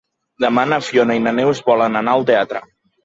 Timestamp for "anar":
2.01-2.17